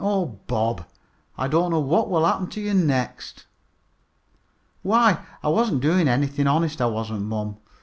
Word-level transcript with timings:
Oh, 0.03 0.39
Bob, 0.47 0.87
I 1.37 1.47
don't 1.47 1.69
know 1.69 1.79
what 1.79 2.09
will 2.09 2.25
happen 2.25 2.47
to 2.47 2.59
you 2.59 2.73
next!" 2.73 3.45
"Why, 4.81 5.19
I 5.43 5.49
wasn't 5.49 5.81
doing 5.81 6.07
anything, 6.07 6.47
honest 6.47 6.81
I 6.81 6.87
wasn't, 6.87 7.21
mom. 7.21 7.57